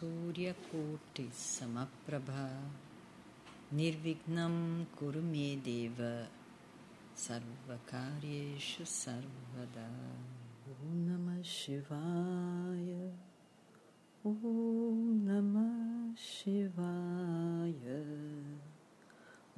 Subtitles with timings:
[0.00, 2.70] सूर्यकोटिसमप्रभा।
[3.72, 6.28] निर्विघ्नं कुरु मे देव।
[7.16, 10.16] सर्वकार्येषु सर्वदा।
[10.72, 13.12] ॐ नमः शिवाय।
[14.26, 18.04] ॐ नमः शिवाय।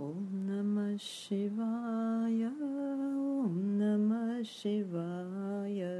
[0.00, 5.99] ॐ नमः शिवाय। ॐ नमः शिवाय।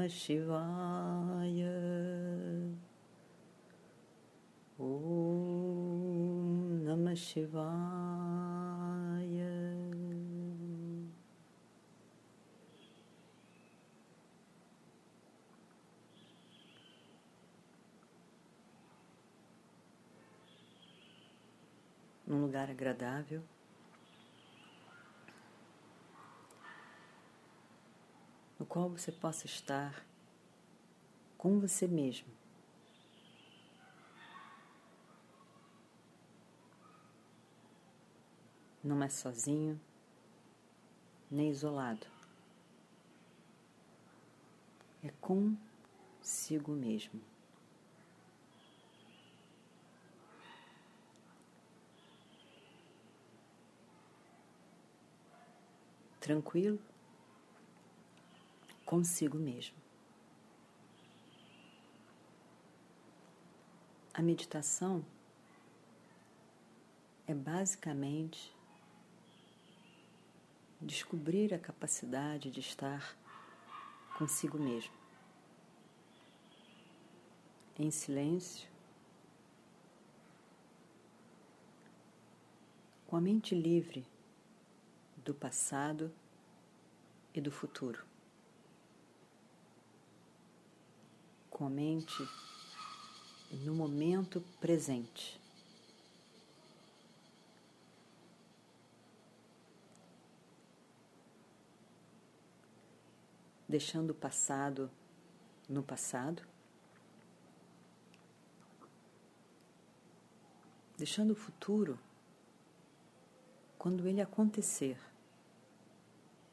[0.00, 1.76] Namah Shivaya
[4.78, 7.60] Om Namah Shivaya
[22.26, 23.42] Num lugar agradável.
[28.70, 30.06] Qual você possa estar
[31.36, 32.28] com você mesmo.
[38.82, 39.78] Não é sozinho,
[41.28, 42.06] nem isolado.
[45.02, 47.20] É consigo mesmo.
[56.20, 56.89] Tranquilo
[58.90, 59.76] consigo mesmo.
[64.12, 65.06] A meditação
[67.24, 68.52] é basicamente
[70.80, 73.16] descobrir a capacidade de estar
[74.18, 74.92] consigo mesmo,
[77.78, 78.68] em silêncio,
[83.06, 84.04] com a mente livre
[85.18, 86.12] do passado
[87.32, 88.09] e do futuro.
[91.60, 92.26] Com a mente
[93.52, 95.38] no momento presente.
[103.68, 104.90] Deixando o passado
[105.68, 106.42] no passado,
[110.96, 111.98] deixando o futuro
[113.76, 114.98] quando ele acontecer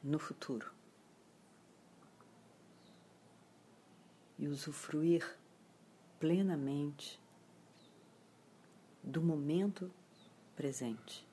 [0.04, 0.77] no futuro.
[4.38, 5.36] E usufruir
[6.20, 7.20] plenamente
[9.02, 9.90] do momento
[10.54, 11.26] presente,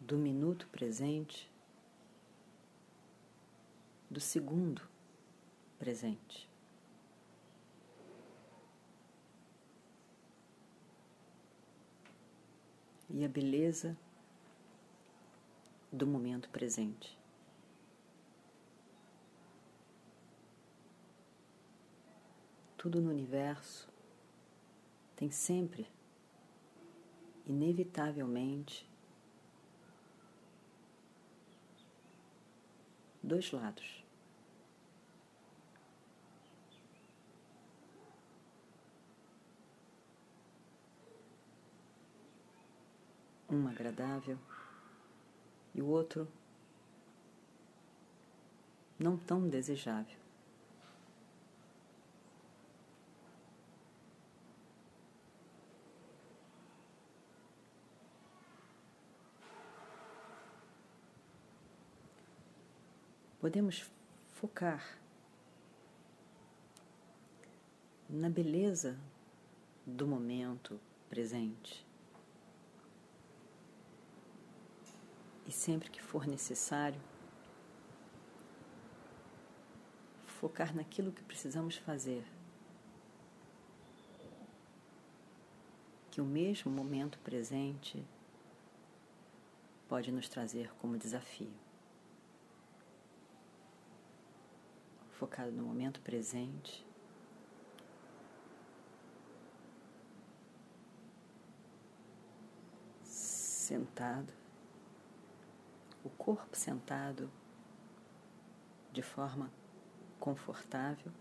[0.00, 1.50] do minuto presente,
[4.08, 4.82] do segundo
[5.78, 6.48] presente.
[13.12, 13.96] E a beleza
[15.92, 17.19] do momento presente.
[22.82, 23.86] Tudo no universo
[25.14, 25.86] tem sempre,
[27.46, 28.88] inevitavelmente,
[33.22, 34.02] dois lados.
[43.46, 44.38] Um agradável
[45.74, 46.26] e o outro
[48.98, 50.29] não tão desejável.
[63.40, 63.90] Podemos
[64.32, 64.98] focar
[68.06, 68.98] na beleza
[69.86, 70.78] do momento
[71.08, 71.86] presente.
[75.46, 77.00] E sempre que for necessário,
[80.26, 82.24] focar naquilo que precisamos fazer.
[86.10, 88.04] Que o mesmo momento presente
[89.88, 91.69] pode nos trazer como desafio.
[95.20, 96.82] Focado no momento presente.
[103.04, 104.32] Sentado,
[106.02, 107.30] o corpo sentado
[108.90, 109.52] de forma
[110.18, 111.12] confortável.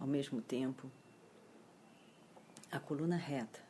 [0.00, 0.90] Ao mesmo tempo,
[2.72, 3.65] a coluna reta,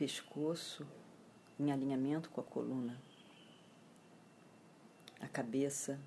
[0.00, 0.88] pescoço
[1.58, 2.98] em alinhamento com a coluna,
[5.20, 6.00] a cabeça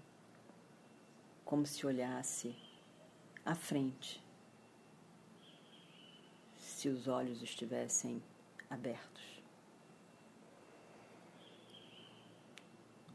[1.45, 2.55] como se olhasse
[3.45, 4.19] à frente,
[6.57, 8.19] se os olhos estivessem
[8.67, 9.43] abertos.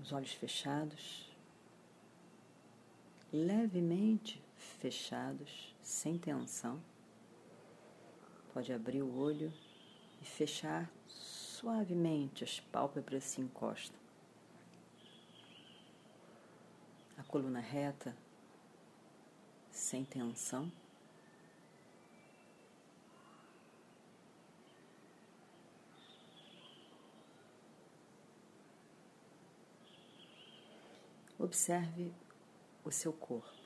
[0.00, 1.28] Os olhos fechados,
[3.32, 6.80] levemente fechados, sem tensão.
[8.54, 9.52] Pode abrir o olho
[10.20, 13.98] e fechar suavemente, as pálpebras se encostam.
[17.16, 18.16] A coluna reta,
[19.70, 20.70] sem tensão.
[31.38, 32.12] Observe
[32.84, 33.57] o seu corpo.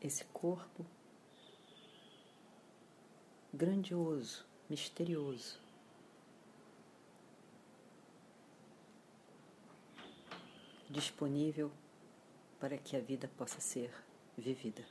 [0.00, 0.86] Esse corpo
[3.52, 5.60] grandioso, misterioso.
[10.88, 11.70] Disponível
[12.60, 13.92] para que a vida possa ser
[14.36, 14.84] vivida.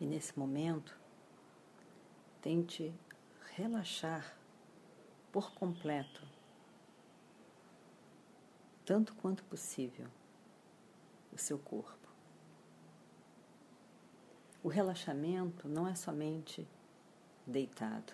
[0.00, 0.98] E nesse momento,
[2.40, 2.92] tente
[3.54, 4.34] relaxar
[5.30, 6.26] por completo,
[8.90, 10.08] tanto quanto possível,
[11.32, 12.08] o seu corpo.
[14.64, 16.66] O relaxamento não é somente
[17.46, 18.12] deitado,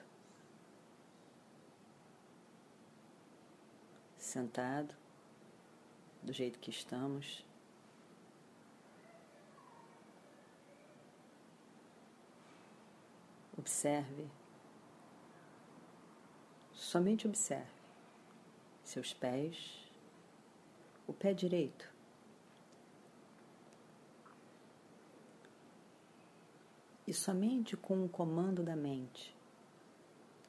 [4.18, 4.94] sentado,
[6.22, 7.42] do jeito que estamos,
[13.58, 14.28] Observe,
[16.72, 17.72] somente observe
[18.84, 19.85] seus pés,
[21.06, 21.94] o pé direito.
[27.06, 29.34] E somente com o comando da mente,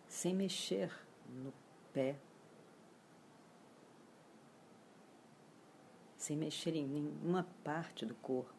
[0.07, 0.91] sem mexer
[1.29, 1.53] no
[1.93, 2.17] pé,
[6.17, 8.53] sem mexer em nenhuma parte do corpo,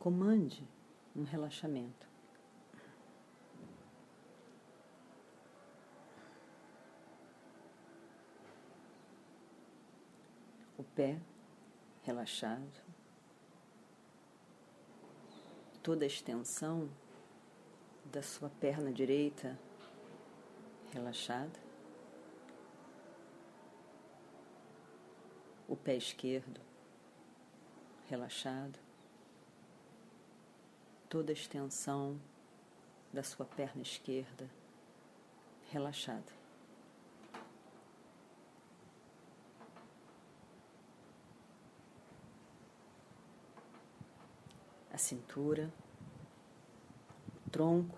[0.00, 0.66] comande
[1.14, 2.08] um relaxamento.
[10.78, 11.16] o pé
[12.02, 12.82] relaxado,
[15.80, 16.90] toda a extensão
[18.06, 19.56] da sua perna direita
[20.92, 21.60] relaxada,
[25.68, 26.60] o pé esquerdo
[28.08, 28.76] relaxado,
[31.08, 32.20] toda a extensão
[33.12, 34.50] da sua perna esquerda
[35.70, 36.37] relaxada.
[44.98, 45.72] A cintura,
[47.46, 47.96] o tronco,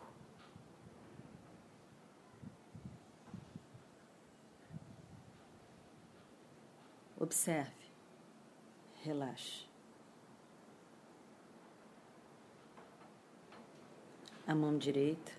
[7.19, 7.71] Observe,
[9.03, 9.69] relaxe.
[14.47, 15.31] A mão direita,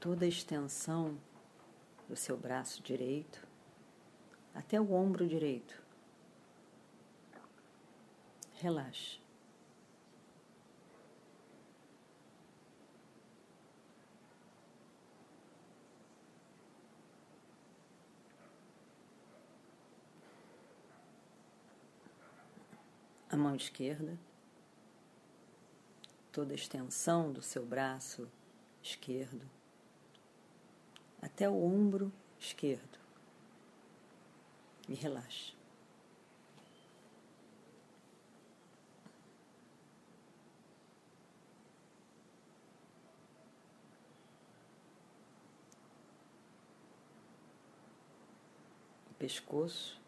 [0.00, 1.16] toda a extensão
[2.08, 3.46] do seu braço direito
[4.52, 5.80] até o ombro direito.
[8.54, 9.23] Relaxe.
[23.34, 24.16] a mão esquerda,
[26.30, 28.28] toda a extensão do seu braço
[28.80, 29.44] esquerdo,
[31.20, 32.98] até o ombro esquerdo.
[34.88, 35.52] E relaxa.
[49.18, 50.03] pescoço,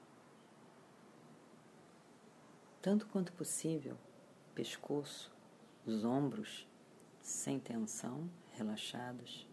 [2.86, 3.98] tanto quanto possível,
[4.54, 5.34] pescoço,
[5.84, 6.68] os ombros
[7.20, 9.44] sem tensão, relaxados.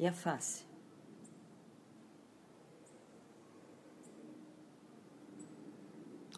[0.00, 0.66] E a face?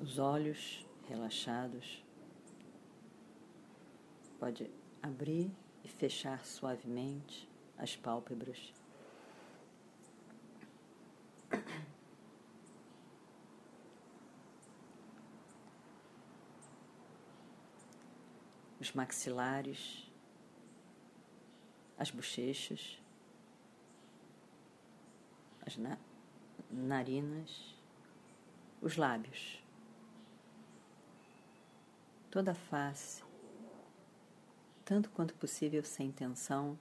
[0.02, 2.04] Os olhos relaxados.
[4.38, 4.70] Pode
[5.02, 5.50] abrir
[5.82, 8.72] e fechar suavemente as pálpebras.
[18.80, 20.10] Os maxilares,
[21.98, 23.00] as bochechas.
[25.66, 25.96] As na
[26.70, 27.74] narinas,
[28.82, 29.62] os lábios,
[32.30, 33.22] toda a face,
[34.84, 36.76] tanto quanto possível sem tensão,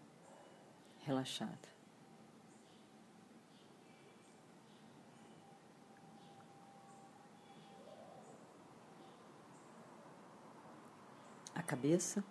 [1.06, 1.74] relaxada.
[11.56, 12.24] A cabeça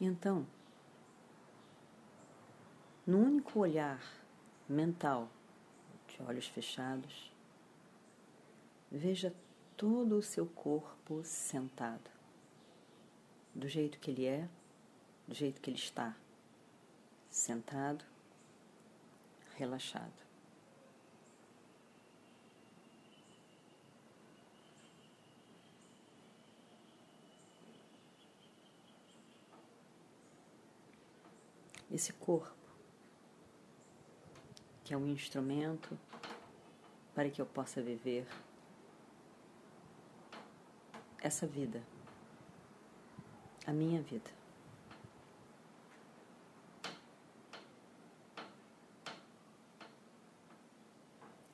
[0.00, 0.46] Então,
[3.04, 4.00] no único olhar
[4.68, 5.28] mental,
[6.06, 7.32] de olhos fechados,
[8.90, 9.34] veja
[9.78, 12.10] todo o seu corpo sentado,
[13.54, 14.48] do jeito que ele é,
[15.26, 16.16] do jeito que ele está,
[17.30, 18.04] sentado,
[19.56, 20.28] relaxado.
[31.90, 32.54] esse corpo,
[34.84, 35.98] que é um instrumento
[37.14, 38.26] para que eu possa viver
[41.20, 41.82] essa vida,
[43.66, 44.30] a minha vida.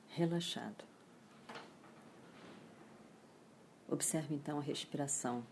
[0.09, 0.83] Relaxado.
[3.89, 5.45] Observe então a respiração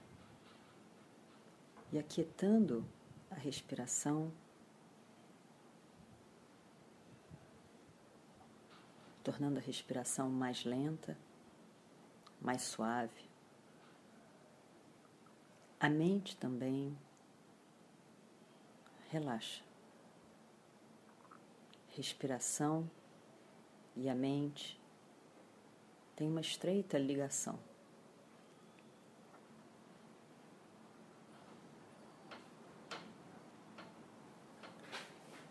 [1.91, 2.85] e aquietando
[3.29, 4.31] a respiração
[9.23, 11.17] tornando a respiração mais lenta,
[12.41, 13.32] mais suave.
[15.83, 16.97] A mente também
[19.09, 19.61] relaxa.
[21.89, 22.89] Respiração
[23.93, 24.79] e a mente
[26.15, 27.59] têm uma estreita ligação.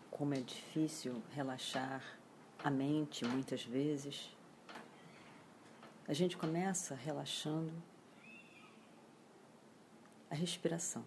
[0.09, 2.03] Como é difícil relaxar
[2.63, 4.35] a mente muitas vezes.
[6.07, 7.92] A gente começa relaxando
[10.33, 11.05] a respiração.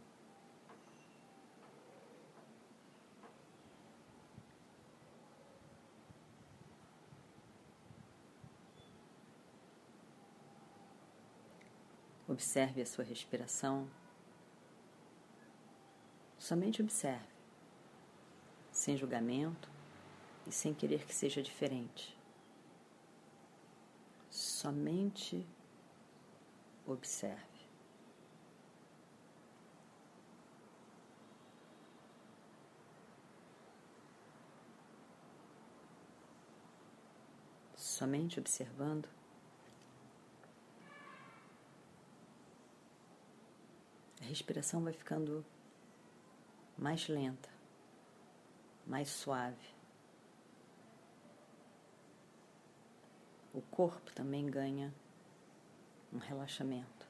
[12.29, 13.91] Observe a sua respiração.
[16.39, 17.27] Somente observe,
[18.71, 19.69] sem julgamento,
[20.47, 22.17] e sem querer que seja diferente.
[24.31, 25.45] Somente
[26.87, 27.56] observe.
[37.97, 39.09] Somente observando.
[44.21, 45.43] A respiração vai ficando
[46.77, 47.49] mais lenta,
[48.87, 49.75] mais suave.
[53.55, 54.93] o corpo também ganha
[56.13, 57.09] um relaxamento.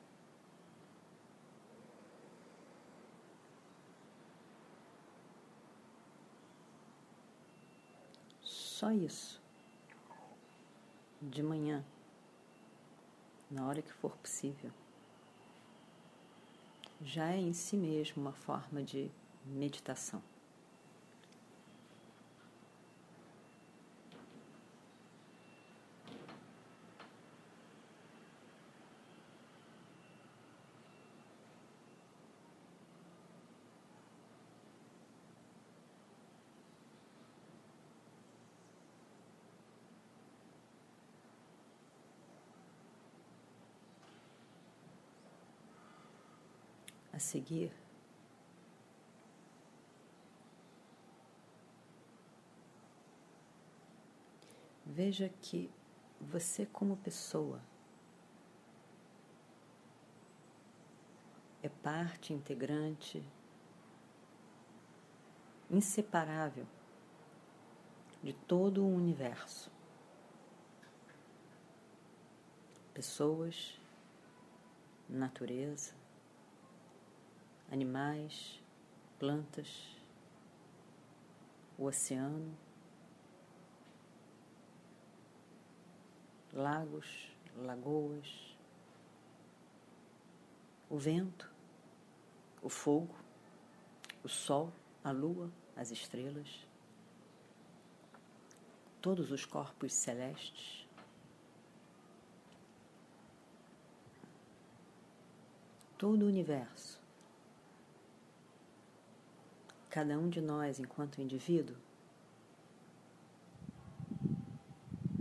[8.40, 9.44] Só isso.
[11.20, 11.82] De manhã,
[13.50, 14.70] na hora que for possível,
[17.00, 19.10] já é em si mesmo uma forma de
[19.46, 20.22] meditação.
[47.16, 47.72] A seguir.
[54.84, 55.70] Veja que
[56.20, 57.60] você, como pessoa,
[61.62, 63.26] é parte integrante,
[65.70, 66.66] inseparável
[68.22, 69.70] de todo o universo.
[72.92, 73.80] Pessoas,
[75.08, 75.94] natureza,
[77.70, 78.62] animais,
[79.18, 79.96] plantas,
[81.78, 82.56] o oceano,
[86.52, 88.56] lagos, lagoas,
[90.88, 91.50] o vento,
[92.62, 93.14] o fogo,
[94.22, 96.66] o sol, a lua, as estrelas,
[99.00, 100.86] todos os corpos celestes.
[105.98, 107.05] Todo o universo
[109.96, 111.74] cada um de nós, enquanto indivíduo,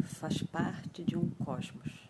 [0.04, 2.10] faz parte de um cosmos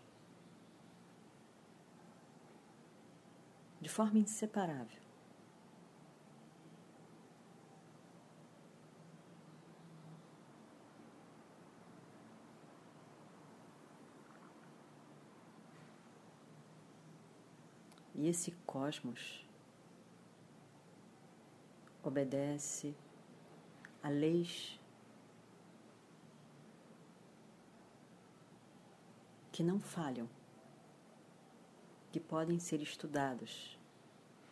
[3.80, 5.00] de forma inseparável.
[18.16, 19.45] E esse cosmos
[22.06, 22.94] obedece
[24.00, 24.78] a leis
[29.50, 30.28] que não falham,
[32.12, 33.76] que podem ser estudados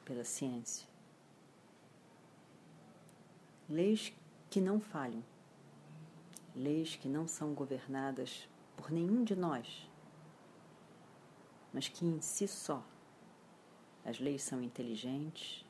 [0.04, 0.88] pela ciência.
[3.68, 4.12] Leis
[4.50, 5.24] que não falham,
[6.56, 9.88] leis que não são governadas por nenhum de nós,
[11.72, 12.84] mas que em si só
[14.04, 15.64] as leis são inteligentes,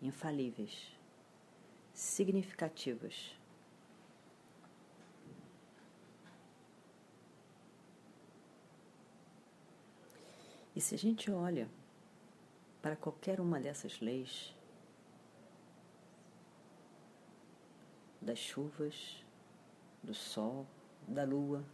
[0.00, 0.96] infalíveis,
[1.92, 3.36] significativas.
[10.74, 11.68] E se a gente olha
[12.80, 14.54] para qualquer uma dessas leis,
[18.20, 19.24] das chuvas,
[20.02, 20.66] do sol,
[21.06, 21.64] da lua,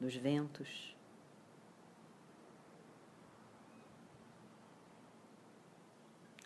[0.00, 0.93] dos ventos,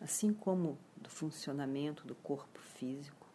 [0.00, 3.26] assim como do funcionamento do corpo físico.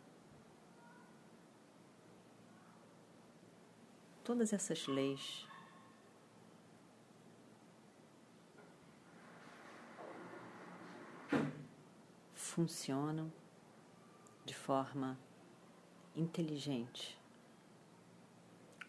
[4.24, 5.46] Todas essas leis
[12.34, 13.32] funcionam
[14.46, 15.18] de forma
[16.16, 17.20] inteligente,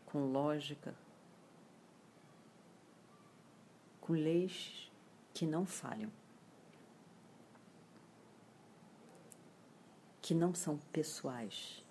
[0.04, 0.94] com lógica,
[4.00, 4.92] com leis
[5.32, 6.12] que não falham.
[10.24, 11.84] Que não são pessoais,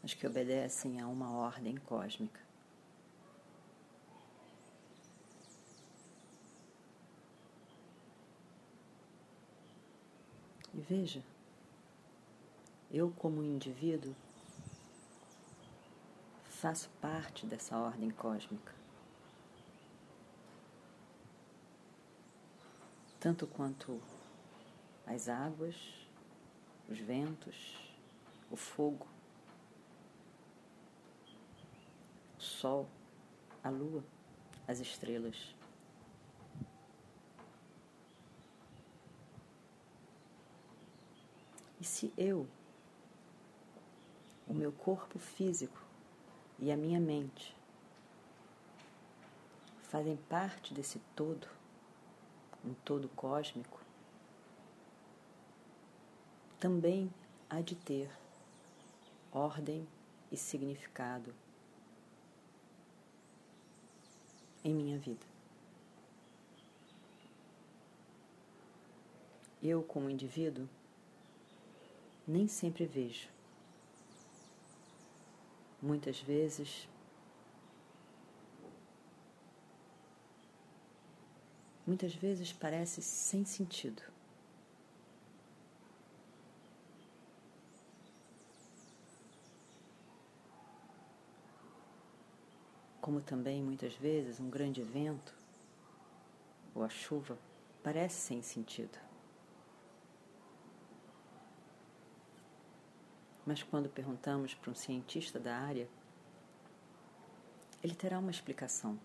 [0.00, 2.40] mas que obedecem a uma ordem cósmica.
[10.72, 11.20] E veja,
[12.92, 14.14] eu, como indivíduo,
[16.44, 18.83] faço parte dessa ordem cósmica.
[23.24, 24.02] Tanto quanto
[25.06, 25.74] as águas,
[26.90, 27.74] os ventos,
[28.50, 29.06] o fogo,
[32.38, 32.86] o sol,
[33.62, 34.04] a lua,
[34.68, 35.56] as estrelas.
[41.80, 42.46] E se eu,
[44.46, 45.82] o meu corpo físico
[46.58, 47.56] e a minha mente
[49.84, 51.63] fazem parte desse todo,
[52.64, 53.80] um todo cósmico,
[56.58, 57.12] também
[57.48, 58.10] há de ter
[59.30, 59.86] ordem
[60.32, 61.34] e significado
[64.64, 65.26] em minha vida.
[69.62, 70.68] Eu, como indivíduo,
[72.26, 73.28] nem sempre vejo.
[75.80, 76.88] Muitas vezes
[81.86, 84.02] muitas vezes parece sem sentido.
[93.00, 95.34] Como também muitas vezes um grande vento
[96.74, 97.38] ou a chuva
[97.82, 98.98] parece sem sentido.
[103.46, 105.86] Mas quando perguntamos para um cientista da área,
[107.82, 108.98] ele terá uma explicação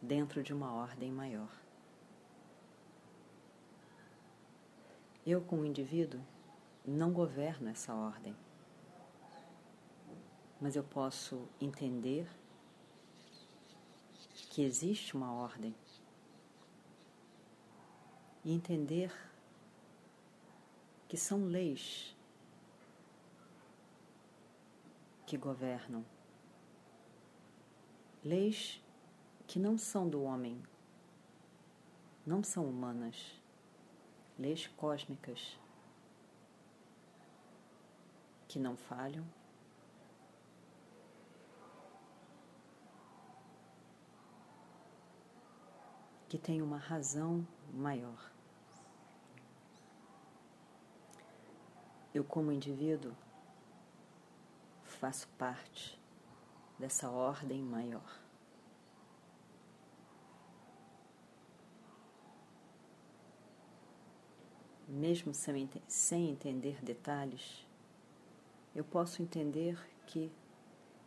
[0.00, 1.50] dentro de uma ordem maior.
[5.26, 6.20] Eu, como indivíduo,
[6.84, 8.34] não governo essa ordem.
[10.60, 12.28] mas eu posso entender
[14.50, 15.74] que existe uma ordem
[18.44, 19.10] e entender
[21.08, 22.14] que são leis
[25.26, 26.04] que governam,
[28.22, 28.82] leis
[29.50, 30.62] que não são do homem,
[32.24, 33.34] não são humanas,
[34.38, 35.58] leis cósmicas
[38.46, 39.26] que não falham.
[46.28, 48.30] Que tem uma razão maior.
[52.14, 53.16] Eu, como indivíduo,
[54.84, 56.00] faço parte
[56.78, 58.29] dessa ordem maior.
[64.92, 67.64] Mesmo sem, sem entender detalhes,
[68.74, 70.32] eu posso entender que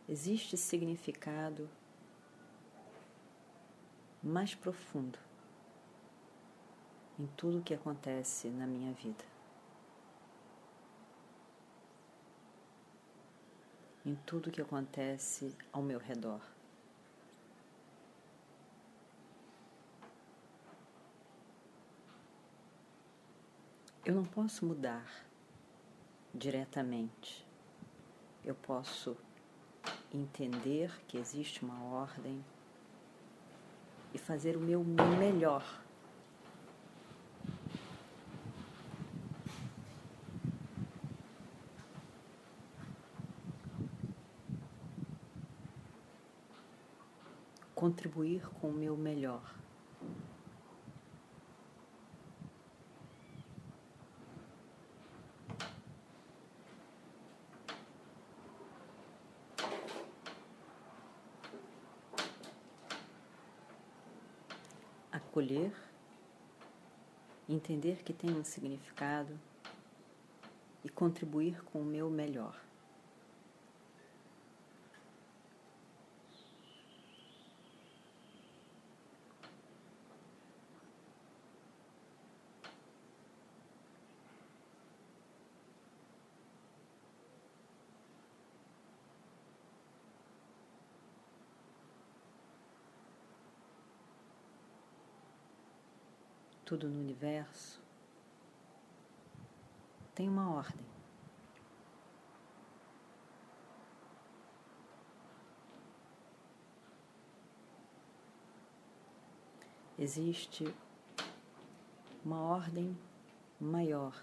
[0.08, 1.68] existe significado
[4.22, 5.18] mais profundo
[7.18, 9.22] em tudo o que acontece na minha vida.
[14.06, 16.53] Em tudo o que acontece ao meu redor.
[24.04, 25.24] Eu não posso mudar
[26.34, 27.44] diretamente
[28.44, 29.16] eu posso
[30.12, 32.44] entender que existe uma ordem
[34.12, 35.82] e fazer o meu melhor.
[47.74, 49.63] Contribuir com o meu melhor.
[65.44, 65.72] Acolher,
[67.46, 69.38] entender que tem um significado
[70.82, 72.58] e contribuir com o meu melhor.
[96.64, 97.82] Tudo no universo
[100.14, 100.86] tem uma ordem.
[109.98, 110.72] Existe
[112.24, 112.96] uma ordem
[113.60, 114.14] maior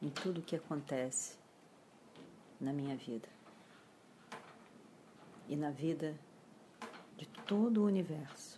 [0.00, 1.38] em tudo o que acontece
[2.60, 3.28] na minha vida
[5.48, 6.18] e na vida
[7.16, 8.53] de todo o universo.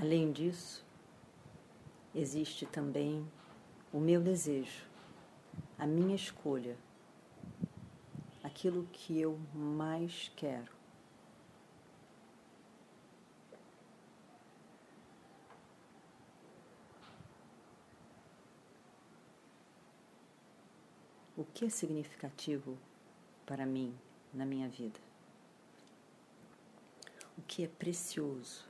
[0.00, 0.82] Além disso,
[2.14, 3.30] existe também
[3.92, 4.86] o meu desejo,
[5.78, 6.74] a minha escolha,
[8.42, 10.72] aquilo que eu mais quero.
[21.36, 22.78] O que é significativo
[23.44, 23.94] para mim
[24.32, 24.98] na minha vida?
[27.36, 28.69] O que é precioso?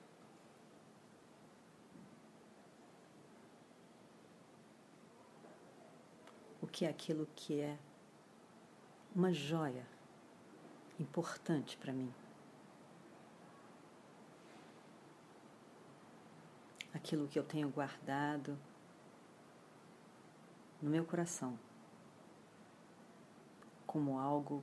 [6.70, 7.76] Que é aquilo que é
[9.14, 9.87] uma joia
[10.98, 12.12] importante para mim.
[16.94, 18.59] Aquilo que eu tenho guardado
[20.83, 21.59] no meu coração
[23.87, 24.62] como algo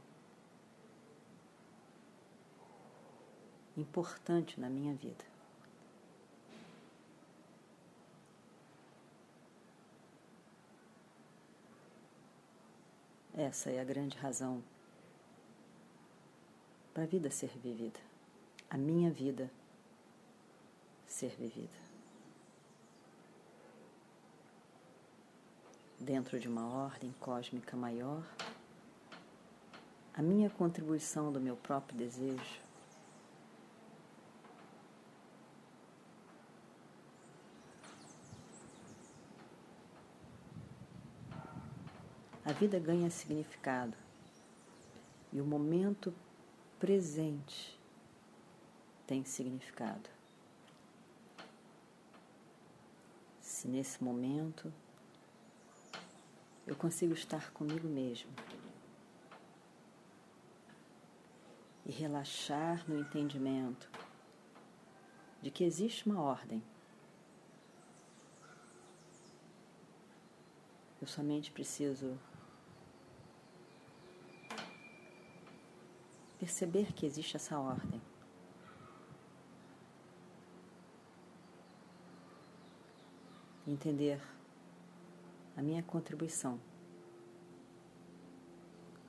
[3.76, 5.37] importante na minha vida.
[13.38, 14.64] Essa é a grande razão
[16.92, 18.00] para a vida ser vivida,
[18.68, 19.52] a minha vida
[21.06, 21.78] ser vivida.
[26.00, 28.24] Dentro de uma ordem cósmica maior,
[30.16, 32.67] a minha contribuição do meu próprio desejo
[42.54, 43.98] vida ganha significado
[45.34, 46.14] e o momento
[46.80, 47.78] presente
[49.06, 50.10] tem significado.
[53.42, 54.72] Se nesse momento
[56.66, 58.32] eu consigo estar comigo mesmo
[61.86, 63.90] e relaxar no entendimento
[65.42, 66.62] de que existe uma ordem.
[71.02, 72.20] Eu somente preciso
[76.48, 78.02] perceber que existe essa ordem.
[83.68, 84.22] Entender
[85.58, 86.58] a minha contribuição,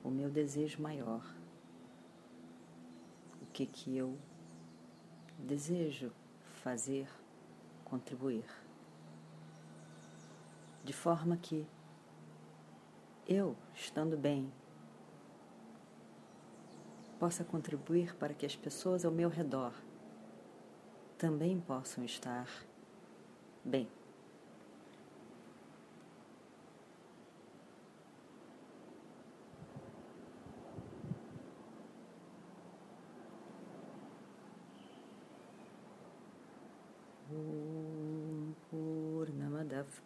[0.02, 1.24] o meu desejo maior,
[3.40, 4.18] o que que eu
[5.38, 6.10] desejo
[6.54, 7.08] fazer,
[7.84, 8.46] contribuir,
[10.82, 11.64] de forma que
[13.28, 14.52] eu, estando bem,
[17.19, 19.73] possa contribuir para que as pessoas ao meu redor
[21.17, 22.47] também possam estar
[23.63, 23.87] bem.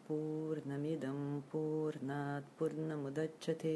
[0.08, 3.76] पूर्णमिदं पूर्णात् पूर्णमुदच्छते